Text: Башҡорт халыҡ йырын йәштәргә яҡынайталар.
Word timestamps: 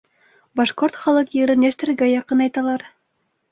Башҡорт 0.59 0.97
халыҡ 1.01 1.37
йырын 1.41 1.67
йәштәргә 1.69 2.11
яҡынайталар. 2.15 2.89